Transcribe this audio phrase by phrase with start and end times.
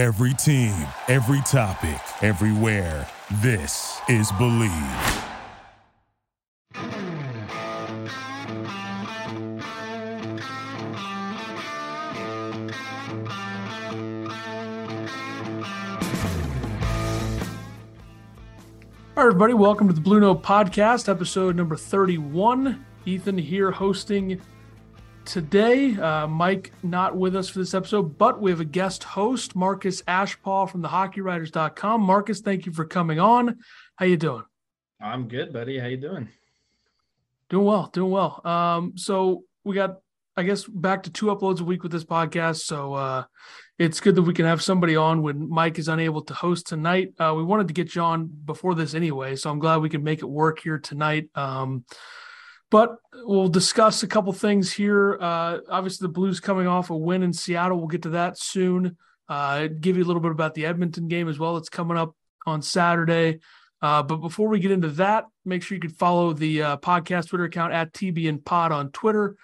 [0.00, 0.72] Every team,
[1.08, 3.06] every topic, everywhere.
[3.42, 5.26] This is Bleav.
[19.14, 22.86] All right, everybody, welcome to the Blue Note Podcast, episode number 31.
[23.04, 24.40] Ethan here hosting
[25.30, 25.94] today.
[25.96, 30.02] Uh, Mike not with us for this episode, but we have a guest host, Marcus
[30.02, 32.00] Ashpaugh from the HockeyWriters.com.
[32.00, 33.58] Marcus, thank you for coming on.
[33.94, 34.42] How you doing?
[35.00, 35.78] I'm good, buddy.
[35.78, 36.28] How you doing?
[37.48, 38.44] Doing well, doing well.
[38.44, 39.98] Um, so we got,
[40.36, 42.62] I guess, back to two uploads a week with this podcast.
[42.62, 43.24] So uh,
[43.78, 47.12] it's good that we can have somebody on when Mike is unable to host tonight.
[47.20, 50.02] Uh, we wanted to get you on before this anyway, so I'm glad we can
[50.02, 51.28] make it work here tonight.
[51.36, 51.84] Um,
[52.70, 55.18] but we'll discuss a couple things here.
[55.20, 57.78] Uh, obviously, the Blues coming off a win in Seattle.
[57.78, 58.96] We'll get to that soon.
[59.28, 61.56] Uh, give you a little bit about the Edmonton game as well.
[61.56, 62.14] It's coming up
[62.46, 63.40] on Saturday.
[63.82, 67.28] Uh, but before we get into that, make sure you can follow the uh, podcast
[67.28, 69.36] Twitter account at TBN Pod on Twitter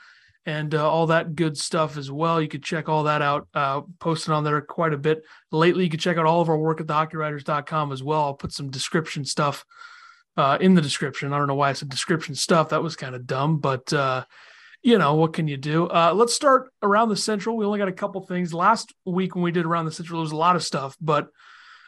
[0.44, 2.40] and uh, all that good stuff as well.
[2.40, 5.84] You could check all that out, uh, posted on there quite a bit lately.
[5.84, 8.22] You can check out all of our work at thehockeywriters.com as well.
[8.22, 9.64] I'll put some description stuff
[10.36, 11.32] uh, in the description.
[11.32, 12.70] I don't know why I said description stuff.
[12.70, 14.24] That was kind of dumb, but uh,
[14.82, 15.86] you know, what can you do?
[15.86, 17.56] Uh, let's start around the central.
[17.56, 18.54] We only got a couple things.
[18.54, 21.28] Last week when we did around the central, there was a lot of stuff, but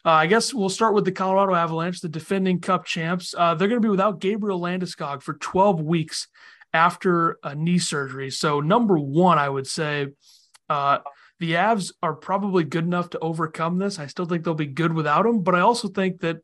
[0.05, 3.33] uh, I guess we'll start with the Colorado Avalanche, the defending cup champs.
[3.33, 6.29] they're going to be without Gabriel Landeskog for 12 weeks
[6.73, 8.31] after a knee surgery.
[8.31, 10.09] So, number one, I would say
[10.69, 10.99] uh,
[11.41, 13.99] the Avs are probably good enough to overcome this.
[13.99, 16.39] I still think they'll be good without him, but I also think that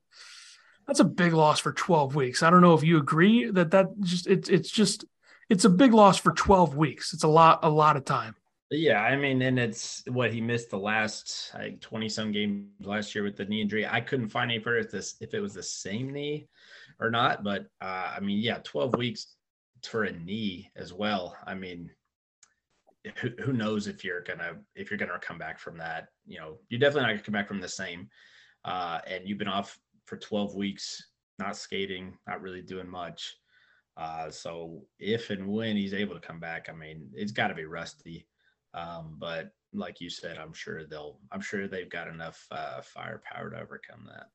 [0.87, 2.43] that's a big loss for 12 weeks.
[2.43, 5.05] I don't know if you agree that that just it's it's just
[5.49, 7.13] it's a big loss for 12 weeks.
[7.13, 8.35] It's a lot a lot of time.
[8.71, 13.15] Yeah, I mean, and it's what he missed the last like 20 some games last
[13.15, 13.87] year with the knee injury.
[13.87, 16.49] I couldn't find any for this if it was the same knee
[16.99, 19.37] or not, but uh, I mean, yeah, 12 weeks
[19.83, 21.37] for a knee as well.
[21.47, 21.91] I mean,
[23.17, 26.09] who, who knows if you're gonna if you're gonna come back from that?
[26.27, 28.09] You know, you're definitely not gonna come back from the same.
[28.65, 31.03] Uh, and you've been off for 12 weeks,
[31.39, 33.37] not skating, not really doing much.
[33.97, 37.55] Uh, so if and when he's able to come back, I mean, it's got to
[37.55, 38.27] be rusty.
[38.75, 41.19] Um, but like you said, I'm sure they'll.
[41.31, 44.27] I'm sure they've got enough uh, firepower to overcome that.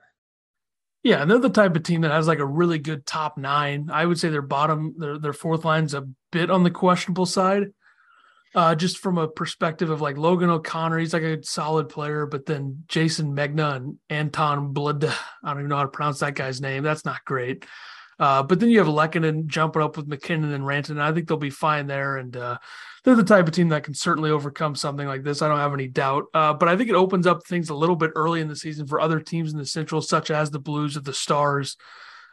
[1.04, 3.90] Yeah, and they're the type of team that has like a really good top nine.
[3.92, 7.68] I would say their bottom, their their fourth line's a bit on the questionable side.
[8.56, 12.48] Uh, just from a perspective of like Logan O'Connor, he's like a solid player, but
[12.48, 15.06] then Jayson Megna and Anton Blood,
[15.44, 16.84] I don't even know how to pronounce that guy's name.
[16.84, 17.66] That's not great.
[18.20, 21.00] Uh, but then you have Lehkonen jumping up with MacKinnon and Rantanen.
[21.00, 22.18] I think they'll be fine there.
[22.18, 22.58] And uh,
[23.04, 25.42] they're the type of team that can certainly overcome something like this.
[25.42, 26.26] I don't have any doubt.
[26.34, 28.88] Uh, but I think it opens up things a little bit early in the season
[28.88, 31.78] for other teams in the Central, such as the Blues or the Stars.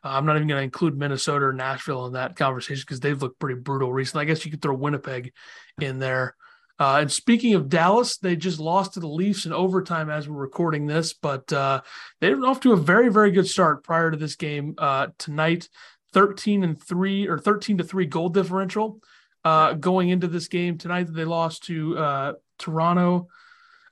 [0.07, 3.21] Uh, I'm not even going to include Minnesota or Nashville in that conversation because they've
[3.21, 4.23] looked pretty brutal recently.
[4.23, 5.33] I guess you could throw Winnipeg
[5.81, 6.37] in there.
[6.79, 10.41] Uh, and speaking of Dallas, they just lost to the Leafs in overtime as we're
[10.41, 11.81] recording this, but uh,
[12.21, 15.69] they're off to a very, very good start prior to this game uh, tonight.
[16.13, 19.01] 13 and three or 13 to three goal differential
[19.45, 23.29] uh, going into this game tonight that they lost to uh, Toronto.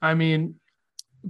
[0.01, 0.57] I mean,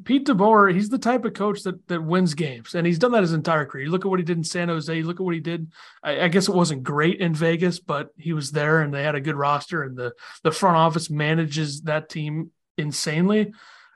[0.03, 3.22] Pete DeBoer, he's the type of coach that that wins games, and he's done that
[3.22, 3.84] his entire career.
[3.84, 4.94] You look at what he did in San Jose.
[4.94, 5.71] You look at what he did.
[6.03, 9.15] I, I, guess it wasn't great in Vegas, but he was there, and they had
[9.15, 10.12] a good roster, and the
[10.43, 13.53] the front office manages that team insanely.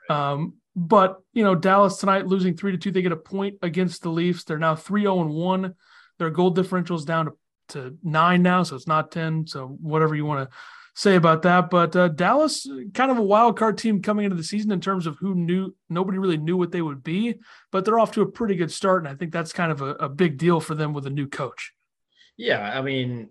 [0.09, 4.01] Um, but you know, Dallas tonight losing three to two, they get a point against
[4.01, 4.43] the Leafs.
[4.43, 5.75] They're now three zero oh and one.
[6.17, 7.31] Their goal differential is down to,
[7.69, 9.47] to nine now, so it's not ten.
[9.47, 10.55] So whatever you want to
[10.95, 11.69] say about that.
[11.69, 15.07] But uh, Dallas, kind of a wild card team coming into the season in terms
[15.07, 15.75] of who knew.
[15.89, 17.35] Nobody really knew what they would be,
[17.71, 19.91] but they're off to a pretty good start, and I think that's kind of a,
[19.95, 21.73] a big deal for them with a new coach.
[22.37, 23.29] Yeah, I mean,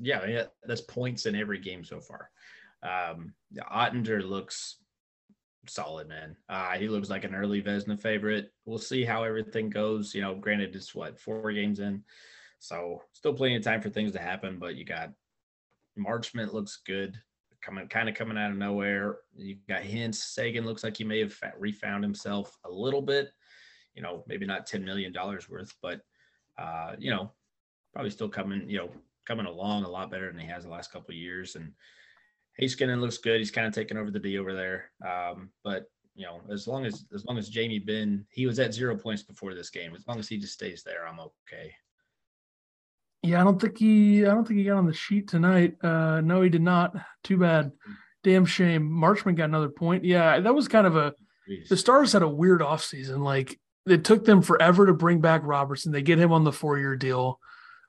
[0.00, 2.30] yeah, that's points in every game so far.
[2.82, 3.32] Um,
[3.72, 4.76] Oettinger looks
[5.68, 6.36] solid, man.
[6.48, 8.52] Uh, he looks like an early Vezina favorite.
[8.64, 10.14] We'll see how everything goes.
[10.14, 12.04] You know, granted, it's what four games in,
[12.58, 14.58] so still plenty of time for things to happen.
[14.58, 15.12] But you got
[15.98, 17.18] Marchment looks good,
[17.62, 19.18] coming kind of coming out of nowhere.
[19.34, 20.16] You got Hintz.
[20.16, 23.30] Seguin looks like he may have refound himself a little bit.
[23.94, 26.00] You know, maybe not ten million dollars worth, but
[26.58, 27.32] uh, you know,
[27.92, 28.68] probably still coming.
[28.68, 28.90] You know,
[29.26, 31.56] coming along a lot better than he has the last couple years.
[31.56, 31.72] And
[32.60, 33.38] Heiskanen looks good.
[33.38, 34.90] He's kind of taking over the D over there.
[35.06, 38.72] Um, but you know, as long as as long as Jamie Benn, he was at
[38.72, 39.94] zero points before this game.
[39.94, 41.72] As long as he just stays there, I'm okay.
[43.26, 44.24] Yeah, I don't think he.
[44.24, 45.76] I don't think he got on the sheet tonight.
[45.82, 46.94] Uh, no, he did not.
[47.24, 47.72] Too bad.
[48.24, 48.88] Damn shame.
[48.88, 50.04] Marchment got another point.
[50.04, 51.14] Yeah, that was kind of a
[51.48, 51.68] Jeez.
[51.68, 53.18] the Stars had a weird offseason.
[53.18, 55.92] Like it took them forever to bring back Robertson.
[55.92, 57.38] They get him on the four year deal.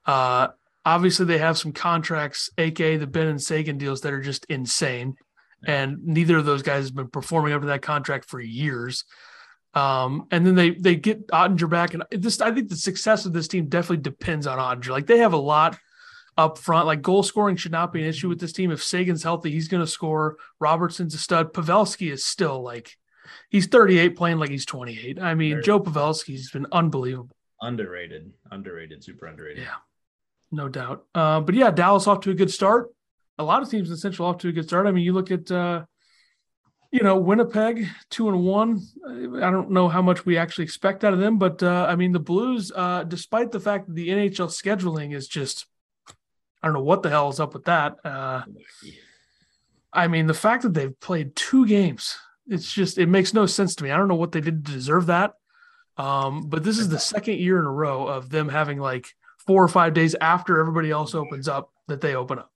[0.05, 0.49] Uh,
[0.85, 5.15] obviously, they have some contracts, aka the Benn and Seguin deals, that are just insane.
[5.65, 9.05] And neither of those guys has been performing up to that contract for years.
[9.73, 13.33] Um, and then they they get Oettinger back, and this I think the success of
[13.33, 14.89] this team definitely depends on Oettinger.
[14.89, 15.77] Like they have a lot
[16.37, 16.87] up front.
[16.87, 18.71] Like goal scoring should not be an issue with this team.
[18.71, 20.37] If Seguin's healthy, he's going to score.
[20.59, 21.53] Robertson's a stud.
[21.53, 22.95] Pavelski is still like
[23.49, 25.19] he's 38 playing like he's 28.
[25.19, 27.35] I mean, Joe Pavelski's been unbelievable.
[27.61, 29.63] Underrated, underrated, super underrated.
[29.63, 29.75] Yeah,
[30.51, 31.05] no doubt.
[31.15, 32.89] Uh, but yeah, Dallas off to a good start.
[33.39, 34.87] A lot of teams in Central off to a good start.
[34.87, 35.85] I mean, you look at uh,
[36.97, 38.81] you know Winnipeg two and one.
[39.05, 42.11] I don't know how much we actually expect out of them, but uh, I mean
[42.11, 45.67] the Blues, uh, despite the fact that the NHL scheduling is just
[46.63, 47.97] I don't know what the hell is up with that.
[48.03, 48.41] Uh,
[49.93, 52.17] I mean, the fact that they've played two games,
[52.47, 53.91] it's just it makes no sense to me.
[53.91, 55.33] I don't know what they did to deserve that.
[55.97, 59.07] Um, but this is the second year in a row of them having like
[59.45, 62.51] four or five days after everybody else opens up that they open up.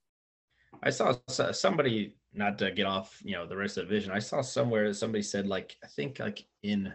[0.82, 4.12] I saw somebody not to get off, you know, the rest of the division.
[4.12, 6.92] I saw somewhere somebody said like I think like in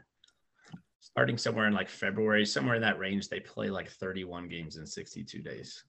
[0.99, 4.85] starting somewhere in like February, somewhere in that range, they play like 31 games in
[4.85, 5.83] 62 days.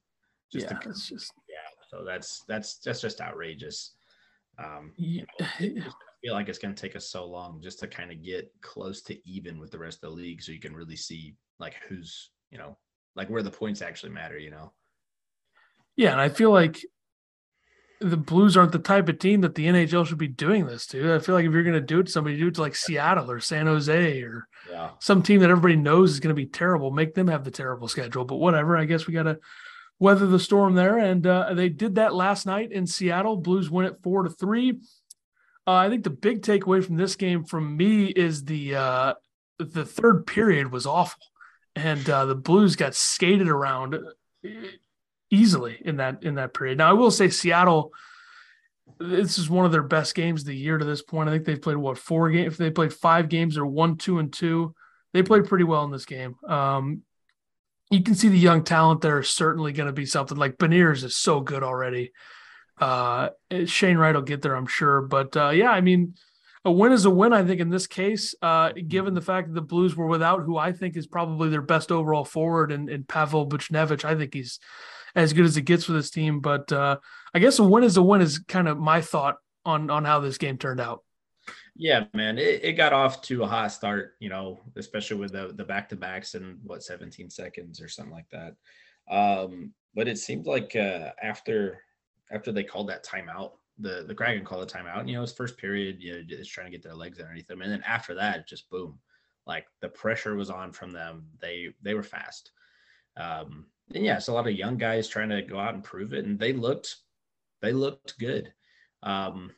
[0.51, 1.85] Just yeah, to, it's just yeah.
[1.89, 3.95] So that's that's that's just outrageous.
[4.57, 5.83] Um, you know, I
[6.21, 9.01] feel like it's going to take us so long just to kind of get close
[9.03, 12.31] to even with the rest of the league, so you can really see like who's
[12.51, 12.77] you know
[13.15, 14.37] like where the points actually matter.
[14.37, 14.73] You know.
[15.95, 16.79] Yeah, and I feel like
[18.01, 21.13] the Blues aren't the type of team that the NHL should be doing this to.
[21.13, 22.75] I feel like if you're going to do it to somebody, do it to like
[22.75, 24.91] Seattle or San Jose or yeah.
[24.99, 26.91] some team that everybody knows is going to be terrible.
[26.91, 28.23] Make them have the terrible schedule.
[28.23, 28.77] But whatever.
[28.77, 29.39] I guess we got to
[29.99, 30.97] weather the storm there.
[30.97, 33.35] And uh, they did that last night in Seattle.
[33.35, 34.79] Blues win it four to three.
[35.67, 39.13] Uh, I think the big takeaway from this game from me is the uh,
[39.59, 41.21] the third period was awful,
[41.75, 43.95] and uh, the Blues got skated around
[45.31, 46.77] easily in that in that period.
[46.77, 47.91] Now I will say Seattle.
[48.99, 51.29] This is one of their best games of the year to this point.
[51.29, 52.53] I think they've played what four games.
[52.53, 54.73] If they played five games, they're one, two, and two.
[55.13, 56.35] They played pretty well in this game.
[56.47, 57.03] Um,
[57.89, 61.03] you can see the young talent there is certainly going to be something like Beniers
[61.03, 62.11] is so good already.
[62.79, 63.29] Uh,
[63.65, 65.01] Shane Wright will get there, I'm sure.
[65.01, 66.15] But uh, yeah, I mean,
[66.63, 67.33] a win is a win.
[67.33, 70.57] I think in this case, uh, given the fact that the Blues were without who
[70.57, 74.59] I think is probably their best overall forward, and, and Pavel Buchnevich, I think he's
[75.15, 76.39] as good as it gets for this team.
[76.39, 76.97] But uh,
[77.33, 80.19] I guess a win is a win is kind of my thought on on how
[80.19, 81.03] this game turned out.
[81.75, 85.53] Yeah, man, it, it got off to a hot start, you know, especially with the
[85.55, 88.55] the back to backs in what 17 seconds or something like that.
[89.09, 91.81] Um, but it seemed like uh, after
[92.31, 95.07] after they called that timeout, the the Kraken called a timeout.
[95.07, 97.61] You know, his first period, you know, just trying to get their legs underneath them,
[97.61, 98.99] and then after that, just boom,
[99.47, 101.27] like the pressure was on from them.
[101.39, 102.51] They they were fast.
[103.17, 106.13] Um, and yeah, it's a lot of young guys trying to go out and prove
[106.13, 106.97] it, and they looked
[107.61, 108.53] they looked good.
[109.03, 109.51] Um,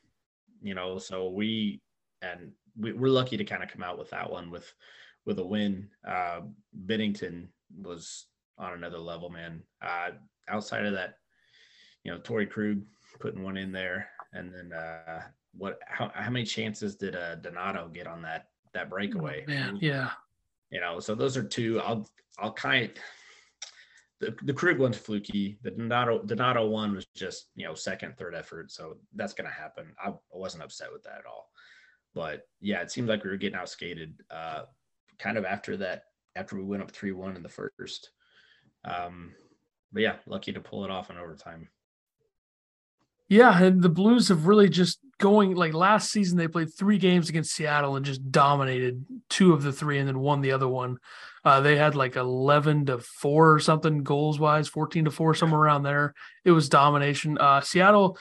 [0.61, 1.81] you know, so we
[2.21, 4.73] and we, are lucky to kind of come out with that one with
[5.25, 5.89] with a win.
[6.07, 6.41] Uh,
[6.85, 7.47] Binnington
[7.81, 9.61] was on another level, man.
[9.81, 10.11] Uh,
[10.47, 11.15] outside of that,
[12.03, 12.81] you know, Torey Krug
[13.19, 15.23] putting one in there, and then uh,
[15.57, 15.79] what?
[15.85, 19.43] How, how many chances did uh, Donato get on that that breakaway?
[19.47, 20.11] Oh, man, yeah.
[20.71, 21.81] You know, so those are two.
[21.81, 22.91] I'll I'll kind of
[24.21, 25.57] the, the Krug one's fluky.
[25.63, 29.93] The Donato Donato one was just you know second, third effort, so that's gonna happen.
[30.01, 31.49] I, wasn't upset with that at all.
[32.13, 34.63] But yeah, it seemed like we were getting outskated uh,
[35.17, 36.03] kind of after that,
[36.35, 38.11] after we went up 3 1 in the first.
[38.85, 39.33] Um,
[39.91, 41.67] but yeah, lucky to pull it off in overtime.
[43.31, 47.29] Yeah, and the Blues have really just going like last season they played three games
[47.29, 50.97] against Seattle and just dominated two of the three and then won the other one.
[51.45, 55.61] Uh, they had like 11 to 4 or something goals wise, 14 to 4 somewhere
[55.61, 56.13] around there.
[56.43, 57.37] It was domination.
[57.37, 58.17] Uh, Seattle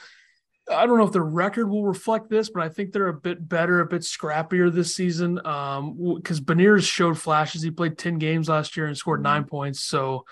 [0.71, 3.49] I don't know if the record will reflect this, but I think they're a bit
[3.49, 5.45] better, a bit scrappier this season.
[5.45, 7.61] Um, because Beniers showed flashes.
[7.61, 9.23] He played 10 games last year and scored mm-hmm.
[9.23, 9.81] nine points.
[9.81, 10.23] So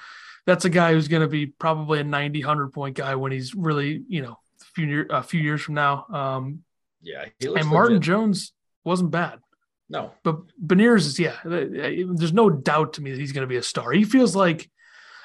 [0.45, 3.53] that's a guy who's going to be probably a 90, 100 point guy when he's
[3.53, 4.37] really, you know,
[4.79, 6.05] few, year, a few years from now.
[6.11, 6.63] Um,
[7.01, 7.25] yeah.
[7.41, 8.01] and Martin legit.
[8.01, 9.39] Jones wasn't bad.
[9.89, 10.11] No.
[10.23, 13.63] But Beniers is, yeah, there's no doubt to me that he's going to be a
[13.63, 13.91] star.
[13.91, 14.69] He feels like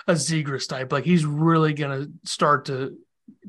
[0.07, 0.93] a Zegras type.
[0.93, 2.97] Like he's really going to start to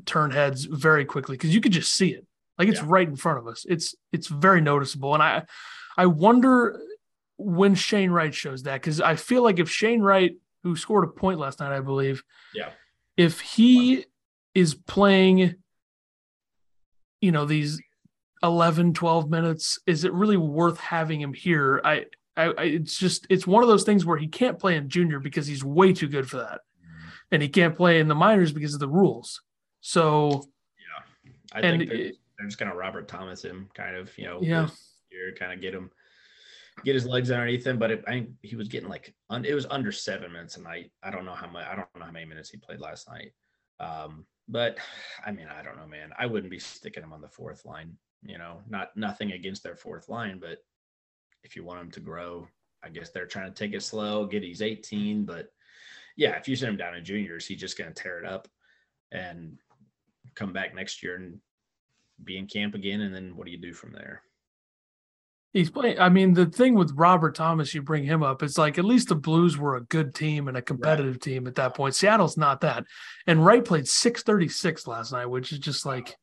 [0.04, 2.26] turn heads very quickly because you could just see it
[2.58, 2.86] like it's yeah.
[2.88, 5.42] right in front of us it's it's very noticeable and i
[5.96, 6.80] i wonder
[7.36, 11.08] when shane wright shows that because i feel like if shane wright who scored a
[11.08, 12.22] point last night i believe
[12.54, 12.70] yeah
[13.16, 14.04] if he
[14.54, 15.54] is playing
[17.26, 17.80] you know these
[18.44, 19.80] 11, 12 minutes.
[19.86, 21.80] Is it really worth having him here?
[21.84, 22.04] I,
[22.36, 25.18] I, I it's just it's one of those things where he can't play in junior
[25.18, 26.60] because he's way too good for that,
[27.32, 29.42] and he can't play in the minors because of the rules.
[29.80, 30.44] So
[30.78, 31.02] Yeah,
[31.52, 34.38] I And think they're, it- they're just gonna Robert Thomas him, kind of, you know,
[34.42, 34.68] Yeah.
[35.10, 35.90] year, kind of get him,
[36.84, 37.78] get his legs underneath him.
[37.78, 40.62] But it, I think he was getting like, un, it was under seven minutes a
[40.62, 40.92] night.
[41.02, 43.32] I don't know how much, I don't know how many minutes he played last night.
[43.80, 44.78] Um, but
[45.24, 46.10] I mean, I don't know, man.
[46.18, 47.96] I wouldn't be sticking him on the fourth line.
[48.22, 50.58] You know, not nothing against their fourth line, but
[51.44, 52.48] if you want him to grow,
[52.82, 55.24] I guess they're trying to take it slow, he's 18.
[55.24, 55.48] But
[56.16, 58.48] yeah, if you send him down in juniors, he's just going to tear it up
[59.12, 59.58] and
[60.34, 61.40] come back next year and
[62.24, 63.02] be in camp again.
[63.02, 64.22] And then what do you do from there?
[65.52, 65.98] He's playing.
[65.98, 69.08] I mean, the thing with Robert Thomas, you bring him up, it's like at least
[69.08, 71.94] the Blues were a good team and a competitive team at that point.
[71.94, 72.84] Seattle's not that.
[73.26, 76.14] And Wright played 636 last night, which is just like,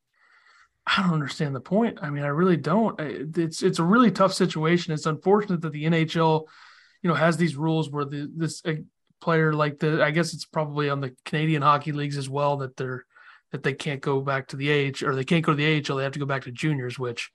[0.86, 1.98] I don't understand the point.
[2.02, 3.00] I mean, I really don't.
[3.00, 4.92] It's it's a really tough situation.
[4.92, 6.44] It's unfortunate that the NHL,
[7.02, 8.74] you know, has these rules where the this uh,
[9.20, 12.76] player like the I guess it's probably on the Canadian hockey leagues as well that
[12.76, 13.06] they're
[13.52, 15.96] that they can't go back to the age or they can't go to the AHL.
[15.96, 17.30] They have to go back to juniors, which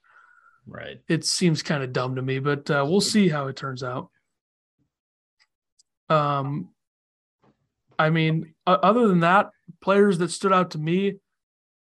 [0.72, 1.00] Right.
[1.08, 4.08] it seems kind of dumb to me, but uh, we'll see how it turns out.
[6.08, 6.70] Um,
[7.98, 9.50] I mean, other than that,
[9.82, 11.16] players that stood out to me,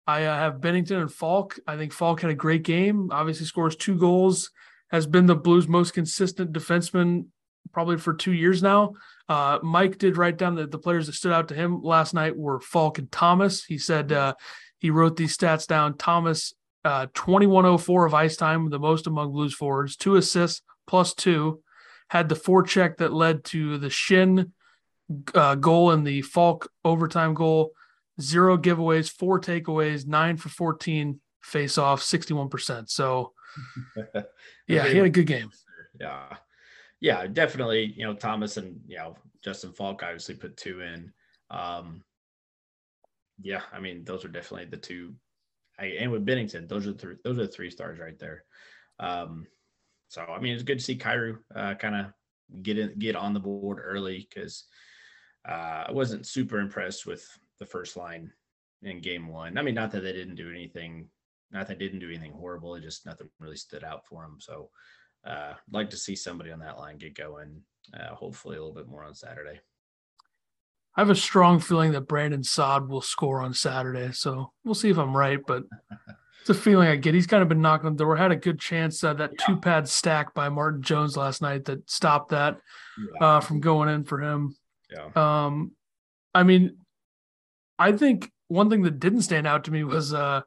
[0.08, 1.60] I uh, have Binnington and Faulk.
[1.68, 3.10] I think Faulk had a great game.
[3.12, 4.52] Obviously, scores two goals.
[4.92, 7.26] Has been the Blues' most consistent defenseman
[7.74, 8.94] probably for two years now.
[9.28, 12.38] Uh, Mike did write down that the players that stood out to him last night
[12.38, 13.66] were Faulk and Thomas.
[13.66, 14.36] He said uh,
[14.78, 15.98] he wrote these stats down.
[15.98, 16.54] Thomas
[16.86, 21.62] uh, 2104 of ice time, the most among Blues forwards, two assists plus two,
[22.10, 24.52] had the forecheck that led to the Schenn
[25.34, 27.72] uh, goal and the Faulk overtime goal,
[28.22, 32.90] zero giveaways, four takeaways, nine for 14 face off, 61%.
[32.90, 33.34] So,
[34.68, 35.50] yeah, he had a good game.
[36.00, 36.38] Yeah.
[37.00, 37.94] Yeah, definitely.
[37.98, 41.12] You know, Thomas and, you know, Justin Faulk obviously put two in.
[41.50, 42.04] Um,
[43.42, 45.14] yeah, I mean, those are definitely the two.
[45.80, 48.44] I, and with Binnington, those are the three, those are the three stars right there.
[49.00, 49.48] Um,
[50.08, 52.06] so I mean, it's good to see Kyrou uh, kind of
[52.62, 54.66] get in, get on the board early because
[55.48, 57.28] uh, I wasn't super impressed with
[57.60, 58.32] the first line
[58.82, 59.58] in game one.
[59.58, 61.08] I mean, not that they didn't do anything,
[61.52, 62.76] not that they didn't do anything horrible.
[62.76, 64.38] It just nothing really stood out for them.
[64.40, 64.70] So
[65.26, 67.62] uh, I'd like to see somebody on that line get going.
[67.94, 69.60] Uh, hopefully, a little bit more on Saturday.
[70.96, 74.12] I have a strong feeling that Brandon Saad will score on Saturday.
[74.14, 75.64] So we'll see if I'm right, but
[76.40, 77.14] it's a feeling I get.
[77.14, 78.16] He's kind of been knocking on the door.
[78.16, 81.90] Had a good chance uh, that two pad stack by Martin Jones last night that
[81.90, 82.60] stopped that
[83.20, 84.56] uh, from going in for him.
[84.90, 85.10] yeah.
[85.16, 85.72] Um,
[86.34, 86.78] I mean,
[87.78, 90.42] I think one thing that didn't stand out to me was uh,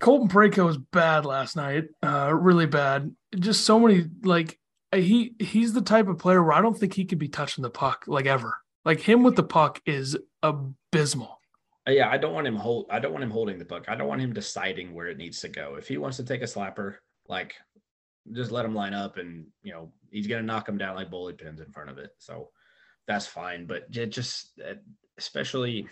[0.00, 3.14] Colton Parayko was bad last night, uh, really bad.
[3.38, 4.58] Just so many like
[4.92, 7.70] he he's the type of player where I don't think he could be touching the
[7.70, 8.56] puck like ever.
[8.86, 11.40] Like him with the puck is abysmal.
[11.88, 12.86] Uh, yeah, I don't want him hold.
[12.88, 13.86] I don't want him holding the puck.
[13.88, 15.74] I don't want him deciding where it needs to go.
[15.74, 16.94] If he wants to take a slapper,
[17.28, 17.54] like
[18.32, 21.36] just let him line up, and you know he's gonna knock him down like bowling
[21.36, 22.10] pins in front of it.
[22.18, 22.50] So
[23.08, 23.66] that's fine.
[23.66, 24.74] But it just, uh,
[25.18, 25.88] especially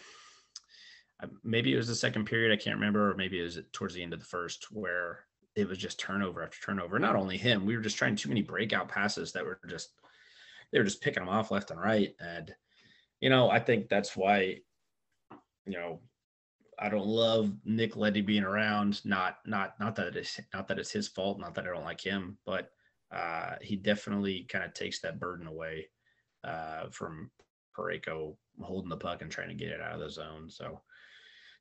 [1.21, 2.53] uh, maybe it was the second period.
[2.53, 5.67] I can't remember, or maybe it was towards the end of the first where it
[5.67, 7.01] was just turnover after turnover.
[7.01, 9.91] Not only him, we were just trying too many breakout passes that were just
[10.71, 12.55] they were just picking them off left and right, and
[13.21, 14.61] you know I think that's why
[15.67, 16.01] you know,
[16.79, 19.05] I don't love Nick Leddy being around.
[19.05, 21.39] Not not not that it's not that it's his fault.
[21.39, 22.71] Not that I don't like him, but
[23.15, 25.89] uh, he definitely kind of takes that burden away
[26.43, 27.31] uh, from
[27.77, 30.51] Parayko holding the puck and trying to get it out of the zone.
[30.51, 30.81] So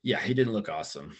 [0.02, 1.16] yeah, he didn't look awesome.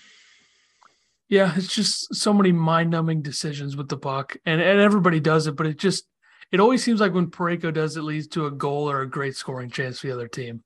[1.29, 5.57] Yeah, it's just so many mind-numbing decisions with the puck, and and everybody does it,
[5.57, 6.05] but it just
[6.55, 9.35] it always seems like when Parayko does, it leads to a goal or a great
[9.35, 10.63] scoring chance for the other team.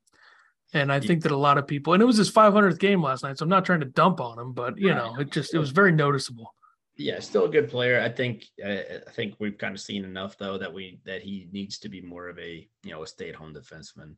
[0.71, 3.23] And I think that a lot of people, and it was his 500th game last
[3.23, 5.57] night, so I'm not trying to dump on him, but you know, it just it
[5.57, 6.53] was very noticeable.
[6.95, 7.99] Yeah, still a good player.
[7.99, 11.79] I think I think we've kind of seen enough though that we that he needs
[11.79, 14.15] to be more of a you know a stay-at-home defenseman.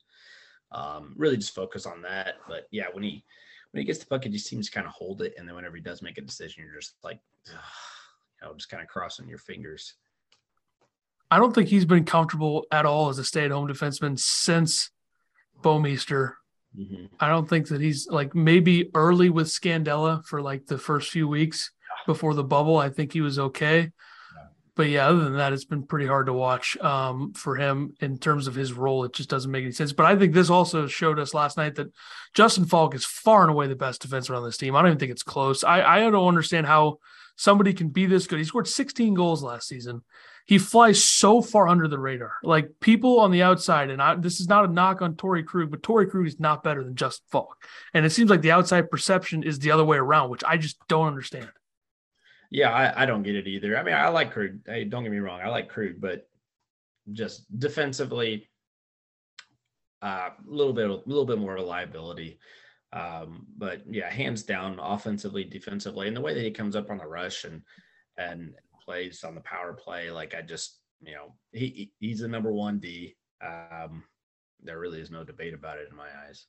[0.73, 2.35] Um, really just focus on that.
[2.49, 3.23] But yeah, when he
[3.71, 5.55] when he gets the puck, it just seems to kind of hold it, and then
[5.55, 7.53] whenever he does make a decision, you're just like, you
[8.41, 9.93] know, just kind of crossing your fingers.
[11.31, 14.91] I don't think he's been comfortable at all as a stay-at-home defenseman since
[15.61, 16.33] Bouwmeester.
[16.77, 17.05] Mm-hmm.
[17.21, 21.29] I don't think that he's like maybe early with Scandella for like the first few
[21.29, 21.71] weeks
[22.05, 22.77] before the bubble.
[22.77, 23.91] I think he was okay.
[24.75, 28.17] but yeah, other than that, it's been pretty hard to watch um, for him in
[28.17, 29.03] terms of his role.
[29.05, 29.93] It just doesn't make any sense.
[29.93, 31.91] But I think this also showed us last night that
[32.33, 34.75] Justin Faulk is far and away the best defenseman on this team.
[34.75, 35.63] I don't even think it's close.
[35.63, 36.97] I, I don't understand how
[37.37, 38.39] somebody can be this good.
[38.39, 40.03] He scored 16 goals last season.
[40.45, 42.33] He flies so far under the radar.
[42.43, 45.71] Like people on the outside, and I, this is not a knock on Torey Krug,
[45.71, 47.55] but Torey Krug is not better than Justin Faulk.
[47.93, 50.77] And it seems like the outside perception is the other way around, which I just
[50.87, 51.49] don't understand.
[52.49, 53.77] Yeah, I, I don't get it either.
[53.77, 54.59] I mean, I like Krug.
[54.65, 56.27] Hey, don't get me wrong, I like Krug, but
[57.13, 58.49] just defensively,
[60.03, 62.39] uh, a uh, little bit, a little bit more of a liability.
[62.93, 66.97] Um, but yeah, hands down, offensively, defensively, and the way that he comes up on
[66.97, 67.61] the rush and
[68.17, 68.53] and
[68.91, 72.79] plays on the power play, like I just, you know, he he's the number one
[72.79, 73.15] D.
[73.41, 74.03] Um,
[74.61, 76.45] there really is no debate about it in my eyes.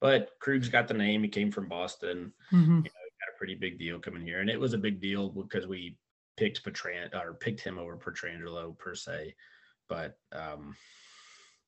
[0.00, 1.22] But Krug's got the name.
[1.22, 2.32] He came from Boston.
[2.52, 2.76] Mm-hmm.
[2.76, 5.28] You know, got a pretty big deal coming here, and it was a big deal
[5.30, 5.96] because we
[6.36, 9.34] picked Petran or picked him over Pietrangelo per se.
[9.88, 10.74] But um,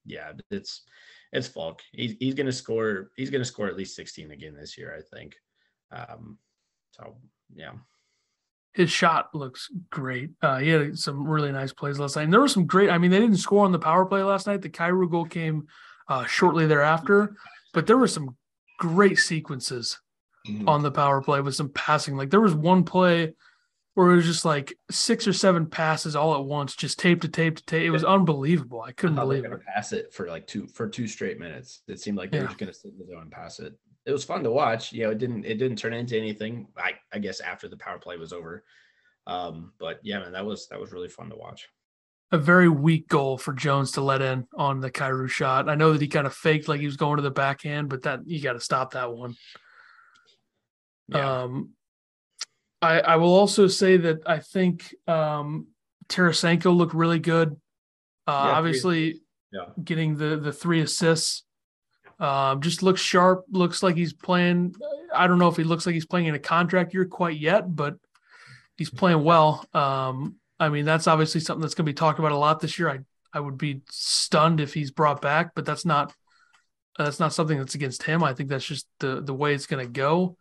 [0.04, 0.82] yeah, it's
[1.32, 1.80] it's Faulk.
[1.92, 3.12] He's he's gonna score.
[3.16, 5.36] He's gonna score at least sixteen again this year, I think.
[5.92, 6.38] Um,
[6.90, 7.16] so
[7.54, 7.72] yeah.
[8.78, 10.30] His shot looks great.
[10.40, 12.22] Uh, he had some really nice plays last night.
[12.22, 12.90] And there were some great.
[12.90, 14.62] I mean, they didn't score on the power play last night.
[14.62, 15.66] The Kyrou goal came
[16.08, 17.34] uh, shortly thereafter,
[17.74, 18.36] but there were some
[18.78, 19.98] great sequences
[20.46, 20.68] mm-hmm.
[20.68, 22.16] on the power play with some passing.
[22.16, 23.34] Like there was one play
[23.94, 27.28] where it was just like six or seven passes all at once, just tape to
[27.28, 27.82] tape to tape.
[27.82, 28.80] It was unbelievable.
[28.80, 29.52] I couldn't I believe it.
[29.74, 31.82] Pass it for like two for two straight minutes.
[31.88, 32.44] It seemed like they yeah.
[32.44, 33.74] were just going to sit in the zone and pass it.
[34.08, 34.92] It was fun to watch.
[34.92, 36.68] You know, it didn't it didn't turn into anything.
[36.76, 38.64] I I guess after the power play was over.
[39.26, 41.68] Um, but yeah, man, that was that was really fun to watch.
[42.32, 45.68] A very weak goal for Jones to let in on the Kyrou shot.
[45.68, 48.02] I know that he kind of faked like he was going to the backhand, but
[48.02, 49.36] that you got to stop that one.
[51.08, 51.42] Yeah.
[51.42, 51.70] Um,
[52.80, 55.68] I, I will also say that I think um,
[56.08, 57.56] Tarasenko looked really good.
[58.26, 59.20] Uh, yeah, obviously,
[59.52, 59.66] yeah.
[59.82, 61.44] getting the the three assists.
[62.18, 63.44] Um, just looks sharp.
[63.50, 64.74] Looks like he's playing.
[65.14, 67.74] I don't know if he looks like he's playing in a contract year quite yet,
[67.74, 67.96] but
[68.76, 69.64] he's playing well.
[69.72, 72.78] Um, I mean, that's obviously something that's going to be talked about a lot this
[72.78, 72.90] year.
[72.90, 72.98] I
[73.32, 76.12] I would be stunned if he's brought back, but that's not
[76.96, 78.24] that's not something that's against him.
[78.24, 80.36] I think that's just the the way it's going to go.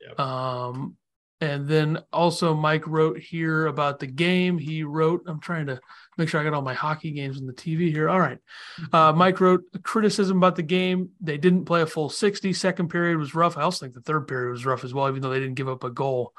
[0.00, 0.20] Yep.
[0.20, 0.96] Um,
[1.40, 4.56] and then also Mike wrote here about the game.
[4.56, 5.78] He wrote, I'm trying to
[6.16, 8.08] make sure I got all my hockey games on the TV here.
[8.08, 8.38] All right.
[8.92, 11.10] Uh, Mike wrote criticism about the game.
[11.20, 12.54] They didn't play a full 60.
[12.54, 13.58] Second period was rough.
[13.58, 15.68] I also think the third period was rough as well, even though they didn't give
[15.68, 16.32] up a goal.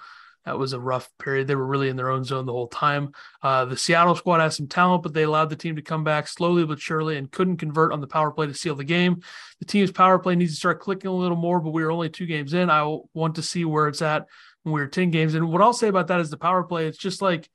[0.45, 1.45] That was a rough period.
[1.45, 3.12] They were really in their own zone the whole time.
[3.43, 6.25] Uh, the Seattle squad has some talent, but they allowed the team to come back
[6.25, 9.21] slowly but surely and couldn't convert on the power play to seal the game.
[9.60, 12.10] The team's power play needs to start clicking a little more, but we are only
[12.10, 12.69] two games in.
[12.69, 14.25] I want to see where it's at
[14.67, 15.34] when we are 10 games.
[15.34, 17.49] And what I'll say about that is the power play, it's just like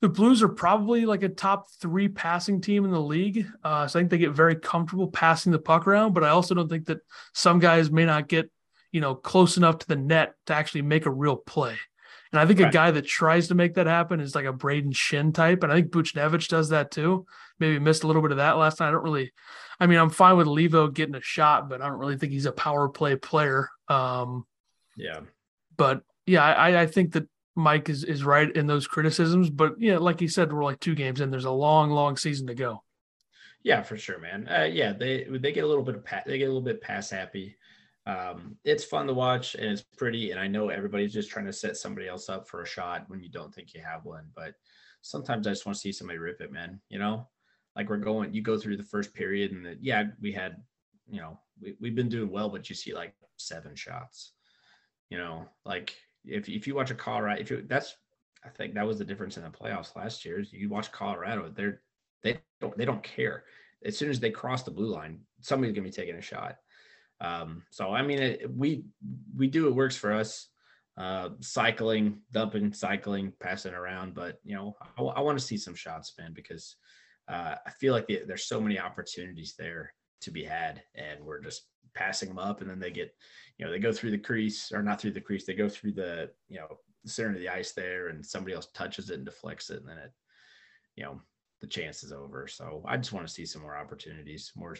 [0.00, 3.46] the Blues are probably like a top three passing team in the league.
[3.62, 6.54] Uh, so I think they get very comfortable passing the puck around, but I also
[6.54, 7.00] don't think that
[7.32, 8.50] some guys may not get,
[8.92, 11.76] you know, close enough to the net to actually make a real play.
[12.32, 12.68] And I think right.
[12.68, 15.62] a guy that tries to make that happen is like a Brayden Schenn type.
[15.62, 17.26] And I think Buchnevich does that too.
[17.60, 18.88] Maybe missed a little bit of that last night.
[18.88, 19.32] I don't really,
[19.78, 22.46] I mean, I'm fine with Leivo getting a shot, but I don't really think he's
[22.46, 23.70] a power play player.
[23.88, 24.46] Um,
[24.96, 25.20] yeah.
[25.76, 29.50] But yeah, I, I think that Mike is, is right in those criticisms.
[29.50, 31.30] But yeah, like he said, we're like two games in.
[31.30, 32.82] There's a long, long season to go.
[33.62, 34.48] Yeah, for sure, man.
[34.48, 36.82] Uh, yeah, they they get a little bit of pa- they get a little bit
[36.82, 37.56] pass happy
[38.06, 40.30] um, it's fun to watch and it's pretty.
[40.30, 43.22] And I know everybody's just trying to set somebody else up for a shot when
[43.22, 44.26] you don't think you have one.
[44.34, 44.54] But
[45.00, 46.80] sometimes I just want to see somebody rip it, man.
[46.90, 47.28] You know,
[47.74, 50.56] like we're going, you go through the first period and the, yeah, we had,
[51.10, 54.32] you know, we, we've been doing well, but you see like seven shots,
[55.08, 57.94] you know, like if, if you watch a Colorado, if you, that's,
[58.44, 60.40] I think that was the difference in the playoffs last year.
[60.40, 61.80] Is you watch Colorado, they're,
[62.22, 63.44] they don't, they don't care.
[63.84, 66.56] As soon as they cross the blue line, somebody's gonna be taking a shot
[67.20, 68.84] um, so I mean, it, we
[69.36, 70.48] we do it works for us.
[70.96, 75.74] Uh, cycling, dumping, cycling, passing around, but you know, I, I want to see some
[75.74, 76.76] shots, man, because
[77.26, 81.42] uh, I feel like the, there's so many opportunities there to be had, and we're
[81.42, 81.62] just
[81.94, 83.14] passing them up, and then they get,
[83.58, 85.92] you know, they go through the crease or not through the crease, they go through
[85.92, 89.24] the, you know, the center of the ice there, and somebody else touches it and
[89.24, 90.12] deflects it, and then it,
[90.96, 91.20] you know,
[91.60, 92.46] the chance is over.
[92.46, 94.76] So I just want to see some more opportunities, more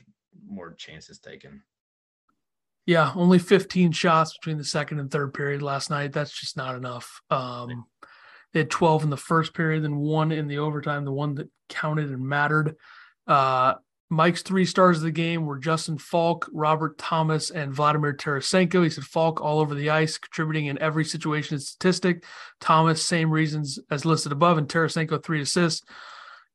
[0.46, 1.62] more chances taken.
[2.86, 6.12] Yeah, only 15 shots between the second and third period last night.
[6.12, 7.22] That's just not enough.
[7.30, 7.86] Um,
[8.52, 11.48] they had 12 in the first period, then one in the overtime, the one that
[11.70, 12.76] counted and mattered.
[13.26, 13.74] Uh,
[14.14, 18.84] Mike's three stars of the game were Justin Faulk, Robert Thomas, and Vladimir Tarasenko.
[18.84, 22.24] He said Faulk all over the ice, contributing in every situation and statistic.
[22.60, 25.84] Thomas, same reasons as listed above, and Tarasenko, three assists.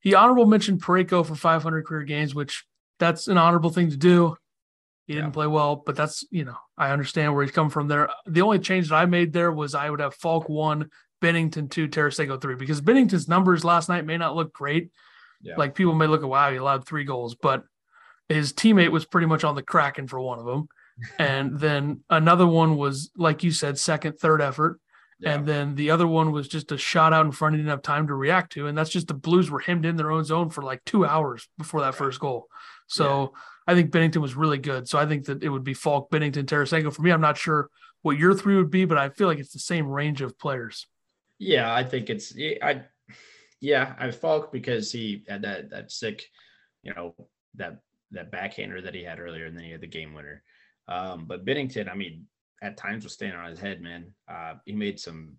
[0.00, 2.64] He honorable mentioned Parayko for 500 career games, which
[2.98, 4.36] that's an honorable thing to do.
[5.06, 5.32] He didn't yeah.
[5.32, 8.08] play well, but that's, you know, I understand where he's coming from there.
[8.26, 10.88] The only change that I made there was I would have Faulk one,
[11.20, 14.90] Binnington two, Tarasenko three, because Binnington's numbers last night may not look great.
[15.42, 15.54] Yeah.
[15.56, 17.64] Like people may look at, wow, he allowed three goals, but
[18.28, 20.68] his teammate was pretty much on the Kraken for one of them.
[21.18, 24.80] and then another one was, like you said, second, third effort.
[25.18, 25.34] Yeah.
[25.34, 27.54] And then the other one was just a shot out in front.
[27.54, 28.66] He didn't have time to react to.
[28.66, 31.46] And that's just the Blues were hemmed in their own zone for like two hours
[31.58, 31.94] before that right.
[31.94, 32.46] first goal.
[32.86, 33.40] So yeah.
[33.72, 34.88] I think Binnington was really good.
[34.88, 36.92] So I think that it would be Faulk, Binnington, Tarasenko.
[36.92, 37.68] For me, I'm not sure
[38.02, 40.86] what your three would be, but I feel like it's the same range of players.
[41.38, 42.82] Yeah, I think it's I
[43.60, 46.26] yeah, I Faulk because he had that that sick,
[46.82, 47.14] you know,
[47.54, 47.78] that
[48.12, 50.42] that backhander that he had earlier, and then he had the game winner.
[50.88, 52.26] Um, but Binnington, I mean,
[52.62, 54.12] at times was standing on his head, man.
[54.28, 55.36] Uh, he made some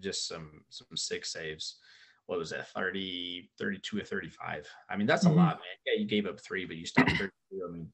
[0.00, 1.78] just some some sick saves.
[2.26, 2.68] What was that?
[2.68, 4.68] 30, 32 or 35.
[4.90, 5.38] I mean, that's a mm-hmm.
[5.38, 5.76] lot, man.
[5.86, 7.30] Yeah, you gave up three, but you stopped 32.
[7.66, 7.88] I mean,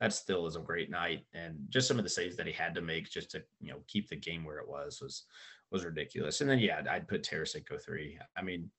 [0.00, 1.26] that still is a great night.
[1.34, 3.80] And just some of the saves that he had to make just to, you know,
[3.86, 5.24] keep the game where it was was
[5.70, 6.40] was ridiculous.
[6.40, 8.18] And then yeah, I'd put Tarasenko three.
[8.36, 8.70] I mean,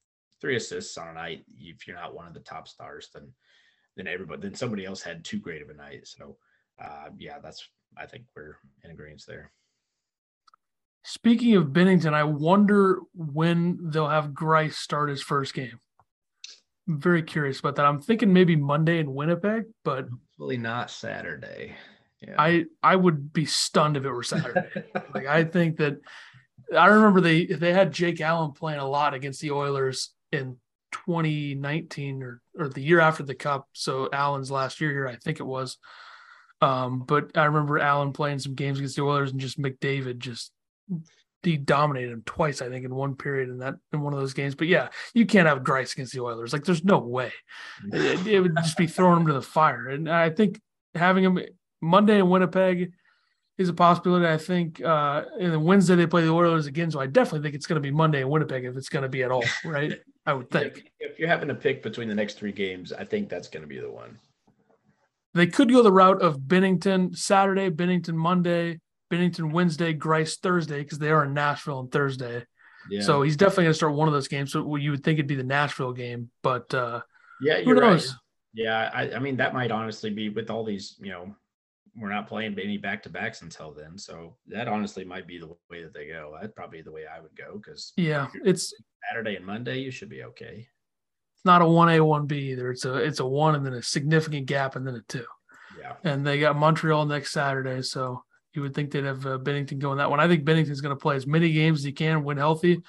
[0.45, 1.43] three assists on a night.
[1.59, 3.31] If you're not one of the top stars, then
[3.97, 6.07] then everybody then somebody else had too great of a night.
[6.07, 6.37] So
[6.79, 9.51] uh, yeah, that's I think we're in agreement there.
[11.03, 15.79] Speaking of Binnington, I wonder when they'll have Greiss start his first game.
[16.87, 17.85] I'm very curious about that.
[17.85, 21.73] I'm thinking maybe Monday in Winnipeg, but hopefully not Saturday.
[22.21, 22.35] Yeah.
[22.37, 24.67] I I would be stunned if it were Saturday.
[25.15, 25.97] like I think that
[26.75, 30.57] I remember they they had Jake Allen playing a lot against the Oilers in
[30.91, 33.67] 2019 or or the year after the Cup.
[33.73, 35.77] So Allen's last year here, I think it was.
[36.61, 40.51] Um, but I remember Allen playing some games against the Oilers and just McDavid just
[41.45, 44.33] he dominated him twice, I think, in one period in that in one of those
[44.33, 44.55] games.
[44.55, 46.51] But yeah, you can't have Greiss against the Oilers.
[46.51, 47.31] Like, there's no way.
[47.93, 49.87] It, it would just be throwing him to the fire.
[49.87, 50.59] And I think
[50.93, 51.39] having him
[51.81, 52.93] Monday in Winnipeg
[53.57, 54.27] is a possibility.
[54.27, 56.91] I think uh and then Wednesday they play the Oilers again.
[56.91, 59.31] So I definitely think it's gonna be Monday in Winnipeg if it's gonna be at
[59.31, 59.93] all, right?
[60.25, 60.77] I would think.
[60.99, 63.67] If, if you're having to pick between the next three games, I think that's gonna
[63.67, 64.19] be the one.
[65.33, 68.79] They could go the route of Binnington Saturday, Binnington Monday,
[69.11, 72.45] Binnington Wednesday, Greiss Thursday, because they are in Nashville on Thursday.
[72.89, 73.01] Yeah.
[73.01, 74.51] So he's definitely gonna start one of those games.
[74.51, 77.01] So you would think it'd be the Nashville game, but uh
[77.41, 78.05] yeah, you're right.
[78.53, 81.35] Yeah, I, I mean that might honestly be with all these, you know,
[81.97, 83.97] we're not playing any back to backs until then.
[83.97, 86.33] So that honestly might be the way that they go.
[86.33, 88.73] That'd probably the way I would go because yeah, it's
[89.09, 89.79] Saturday and Monday.
[89.79, 90.67] You should be okay.
[91.35, 92.71] It's not a one A one B either.
[92.71, 95.25] It's a it's a one and then a significant gap and then a two.
[95.79, 99.79] Yeah, and they got Montreal next Saturday, so you would think they'd have uh, Binnington
[99.79, 100.19] going that one.
[100.19, 102.81] I think Binnington's going to play as many games as he can, win healthy.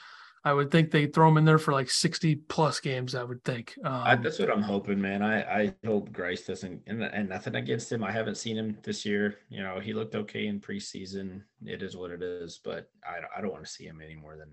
[0.46, 3.16] I would think they throw him in there for like 60 plus games.
[3.16, 3.76] I would think.
[3.82, 5.20] Um, I, that's what I'm hoping, man.
[5.20, 8.04] I, I hope Greiss doesn't, and, and nothing against him.
[8.04, 9.38] I haven't seen him this year.
[9.48, 11.42] You know, he looked okay in preseason.
[11.64, 14.36] It is what it is, but I, I don't want to see him any more
[14.36, 14.50] than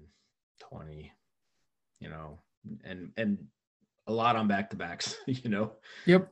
[0.71, 1.12] 20,
[1.99, 2.39] you know,
[2.84, 3.38] and, and
[4.08, 5.73] a lot on back to backs, you know?
[6.08, 6.27] Yep.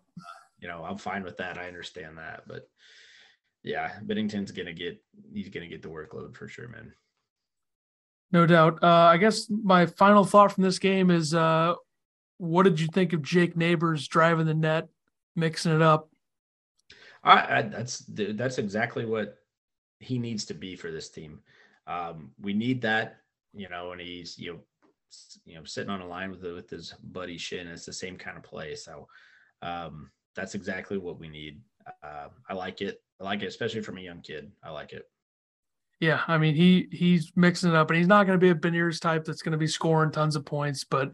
[0.60, 1.60] You know, I'm fine with that.
[1.60, 2.68] I understand that, but
[3.62, 5.00] yeah, Binnington's going to get,
[5.32, 6.94] he's going to get the workload for sure, man.
[8.32, 8.82] No doubt.
[8.82, 11.76] Uh, I guess my final thought from this game is uh,
[12.38, 14.88] what did you think of Jake Neighbors driving the net,
[15.36, 16.10] mixing it up?
[17.24, 19.38] I, I, that's that's exactly what
[20.00, 21.40] he needs to be for this team.
[21.88, 23.18] Um, we need that,
[23.54, 24.60] you know, and he's you know,
[25.46, 27.68] you know, sitting on a line with with his buddy Schenn.
[27.68, 29.08] It's the same kind of play, so
[29.62, 31.62] um, that's exactly what we need.
[32.02, 33.02] Uh, I like it.
[33.20, 34.52] I like it, especially from a young kid.
[34.64, 35.08] I like it.
[36.02, 38.56] Yeah, I mean he he's mixing it up, and he's not going to be a
[38.56, 41.12] Beniers type that's going to be scoring tons of points, but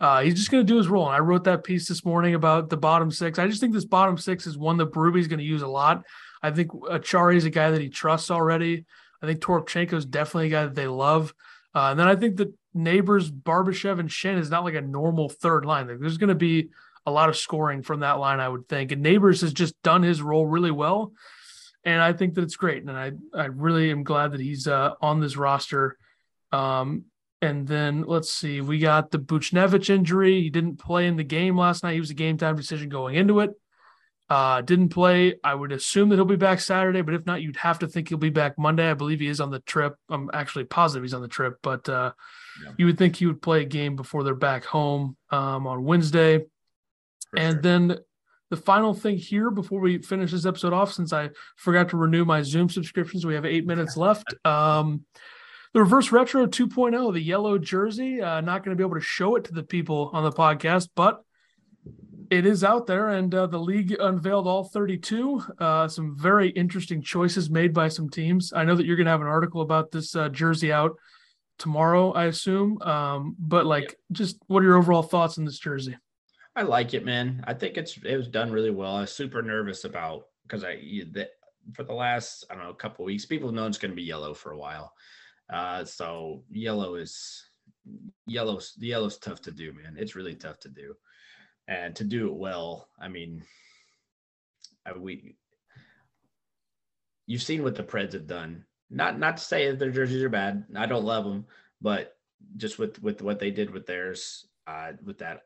[0.00, 1.06] uh, he's just going to do his role.
[1.06, 3.38] And I wrote that piece this morning about the bottom six.
[3.38, 6.02] I just think this bottom six is one that Berube's going to use a lot.
[6.42, 8.86] I think Acciari is a guy that he trusts already.
[9.20, 11.34] I think Toropchenko is definitely a guy that they love.
[11.74, 15.28] Uh, and then I think that Neighbors, Barbashev, and Schenn is not like a normal
[15.28, 15.88] third line.
[15.88, 16.70] Like, there's going to be
[17.04, 18.92] a lot of scoring from that line, I would think.
[18.92, 21.12] And Neighbors has just done his role really well
[21.84, 22.82] and I think that it's great.
[22.82, 25.96] And I I really am glad that he's uh, on this roster.
[26.52, 27.04] Um,
[27.40, 30.40] and then let's see, we got the Buchnevich injury.
[30.40, 31.94] He didn't play in the game last night.
[31.94, 33.50] He was a game time decision going into it.
[34.30, 35.34] Uh, didn't play.
[35.42, 38.08] I would assume that he'll be back Saturday, but if not, you'd have to think
[38.08, 38.88] he'll be back Monday.
[38.88, 39.96] I believe he is on the trip.
[40.08, 42.12] I'm actually positive he's on the trip, but uh,
[42.64, 42.72] yeah.
[42.78, 46.38] you would think he would play a game before they're back home um, on Wednesday.
[46.38, 47.62] For and sure.
[47.62, 47.98] then
[48.52, 52.26] the final thing here before we finish this episode off, since I forgot to renew
[52.26, 54.34] my Zoom subscriptions, we have eight minutes left.
[54.44, 55.06] Um,
[55.72, 58.20] the reverse retro 2.0, the yellow jersey.
[58.20, 60.90] Uh, not going to be able to show it to the people on the podcast,
[60.94, 61.24] but
[62.28, 65.42] it is out there, and uh, the league unveiled all 32.
[65.58, 68.52] Uh, some very interesting choices made by some teams.
[68.52, 70.98] I know that you're going to have an article about this uh, jersey out
[71.58, 72.82] tomorrow, I assume.
[72.82, 73.96] Um, but like, yeah.
[74.12, 75.96] just what are your overall thoughts on this jersey?
[76.54, 77.42] I like it, man.
[77.46, 78.96] I think it's it was done really well.
[78.96, 81.28] I was super nervous about because I you, the,
[81.72, 83.96] for the last I don't know a couple weeks, people have known it's going to
[83.96, 84.92] be yellow for a while.
[85.52, 87.42] Uh, so yellow is
[88.26, 88.60] yellow.
[88.78, 89.96] The yellow's tough to do, man.
[89.98, 90.94] It's really tough to do,
[91.68, 92.88] and to do it well.
[93.00, 93.44] I mean,
[94.84, 95.36] I, we
[97.26, 98.66] you've seen what the Preds have done.
[98.90, 100.66] Not not to say that their jerseys are bad.
[100.76, 101.46] I don't love them,
[101.80, 102.14] but
[102.58, 105.44] just with with what they did with theirs, uh, with that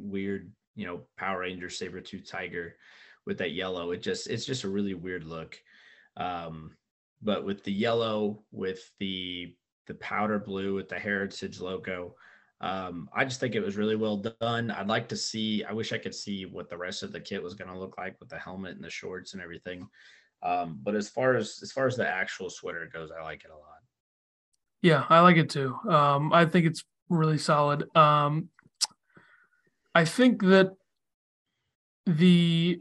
[0.00, 2.76] weird, you know, Power Ranger saber tooth tiger
[3.26, 3.90] with that yellow.
[3.90, 5.58] It just it's just a really weird look.
[6.16, 6.76] Um,
[7.22, 9.54] but with the yellow, with the
[9.86, 12.14] the powder blue, with the heritage logo,
[12.60, 14.70] um, I just think it was really well done.
[14.70, 15.64] I'd like to see.
[15.64, 17.96] I wish I could see what the rest of the kit was going to look
[17.98, 19.88] like with the helmet and the shorts and everything.
[20.42, 23.50] Um, but as far as as far as the actual sweater goes, I like it
[23.50, 23.80] a lot.
[24.82, 25.74] Yeah, I like it too.
[25.88, 27.94] Um, I think it's really solid.
[27.96, 28.48] Um,
[29.94, 30.72] I think that
[32.06, 32.78] the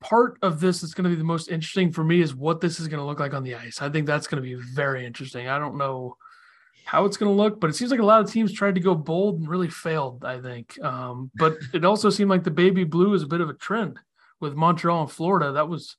[0.00, 2.78] part of this that's going to be the most interesting for me is what this
[2.78, 3.82] is going to look like on the ice.
[3.82, 5.48] I think that's going to be very interesting.
[5.48, 6.16] I don't know
[6.84, 8.80] how it's going to look, but it seems like a lot of teams tried to
[8.80, 10.24] go bold and really failed.
[10.24, 13.50] I think, um, but it also seemed like the baby blue is a bit of
[13.50, 13.98] a trend
[14.40, 15.52] with Montreal and Florida.
[15.52, 15.96] That was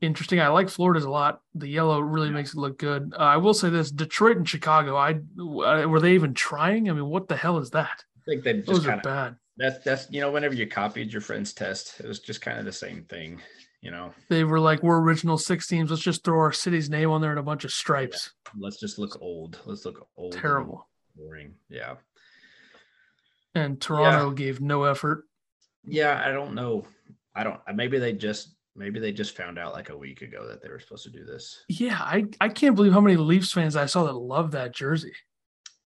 [0.00, 0.40] interesting.
[0.40, 1.40] I like Florida's a lot.
[1.54, 3.12] The yellow really makes it look good.
[3.14, 4.96] Uh, I will say this: Detroit and Chicago.
[4.96, 6.88] I were they even trying?
[6.88, 8.04] I mean, what the hell is that?
[8.26, 9.36] Think they just kind of bad.
[9.56, 12.64] That's that's you know whenever you copied your friend's test, it was just kind of
[12.64, 13.40] the same thing.
[13.80, 15.90] You know, they were like, "We're original six teams.
[15.90, 18.32] Let's just throw our city's name on there and a bunch of stripes.
[18.46, 18.52] Yeah.
[18.58, 19.60] Let's just look old.
[19.64, 20.32] Let's look old.
[20.32, 20.88] Terrible.
[21.16, 21.54] Boring.
[21.68, 21.94] Yeah.
[23.54, 24.34] And Toronto yeah.
[24.34, 25.24] gave no effort.
[25.84, 26.84] Yeah, I don't know.
[27.34, 27.60] I don't.
[27.66, 30.68] Uh, maybe they just maybe they just found out like a week ago that they
[30.68, 31.64] were supposed to do this.
[31.68, 35.14] Yeah, I I can't believe how many Leafs fans I saw that love that jersey.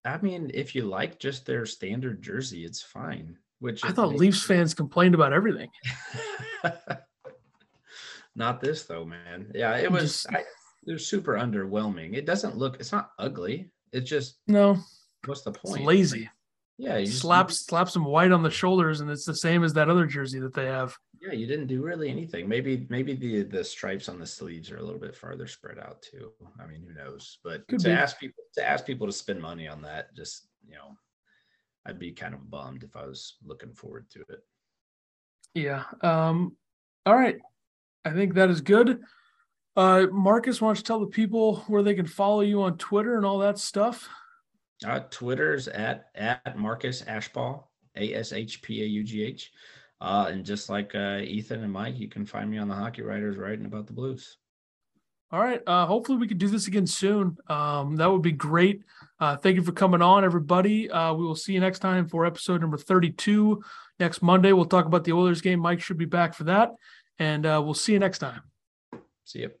[0.03, 3.37] I mean, if you like just their standard jersey, it's fine.
[3.59, 5.69] Which I thought Leafs fans complained about everything.
[8.35, 9.51] not this though, man.
[9.53, 10.25] Yeah, it was.
[10.31, 10.43] I,
[10.83, 12.15] they're super underwhelming.
[12.15, 12.79] It doesn't look.
[12.79, 13.69] It's not ugly.
[13.93, 14.79] It's just no.
[15.25, 15.77] What's the point?
[15.77, 16.29] It's lazy.
[16.81, 19.73] Yeah, you slap just, slap some white on the shoulders, and it's the same as
[19.73, 20.97] that other jersey that they have.
[21.21, 22.49] Yeah, you didn't do really anything.
[22.49, 26.01] Maybe maybe the the stripes on the sleeves are a little bit farther spread out
[26.01, 26.31] too.
[26.59, 27.37] I mean, who knows?
[27.43, 27.91] But Could to be.
[27.91, 30.97] ask people to ask people to spend money on that, just you know,
[31.85, 34.39] I'd be kind of bummed if I was looking forward to it.
[35.53, 35.83] Yeah.
[36.01, 36.55] Um.
[37.05, 37.37] All right.
[38.03, 39.01] I think that is good.
[39.75, 43.17] Uh, Marcus, why don't you tell the people where they can follow you on Twitter
[43.17, 44.09] and all that stuff?
[44.85, 47.63] Uh, Twitter's at at Marcus Ashpaugh,
[47.95, 49.51] A S H P A U G H.
[49.99, 53.03] Uh, and just like uh, Ethan and Mike, you can find me on the Hockey
[53.03, 54.37] Writers writing about the Blues.
[55.31, 55.61] All right.
[55.65, 57.37] Uh, hopefully, we can do this again soon.
[57.47, 58.81] Um, that would be great.
[59.19, 60.89] Uh, thank you for coming on, everybody.
[60.89, 63.63] Uh, we will see you next time for episode number 32.
[63.99, 65.59] Next Monday, we'll talk about the Oilers game.
[65.59, 66.71] Mike should be back for that.
[67.19, 68.41] And uh, we'll see you next time.
[69.23, 69.60] See you.